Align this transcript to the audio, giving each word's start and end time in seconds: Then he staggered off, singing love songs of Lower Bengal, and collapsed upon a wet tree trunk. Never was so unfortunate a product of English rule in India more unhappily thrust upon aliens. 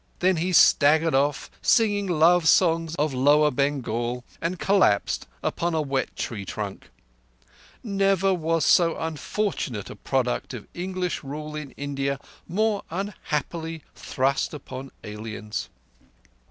Then 0.17 0.37
he 0.37 0.51
staggered 0.51 1.13
off, 1.13 1.51
singing 1.61 2.07
love 2.07 2.47
songs 2.47 2.95
of 2.95 3.13
Lower 3.13 3.51
Bengal, 3.51 4.23
and 4.41 4.57
collapsed 4.57 5.27
upon 5.43 5.75
a 5.75 5.81
wet 5.83 6.15
tree 6.15 6.43
trunk. 6.43 6.89
Never 7.83 8.33
was 8.33 8.65
so 8.65 8.97
unfortunate 8.97 9.91
a 9.91 9.95
product 9.95 10.55
of 10.55 10.67
English 10.73 11.23
rule 11.23 11.55
in 11.55 11.69
India 11.73 12.19
more 12.47 12.81
unhappily 12.89 13.83
thrust 13.93 14.55
upon 14.55 14.89
aliens. 15.03 15.69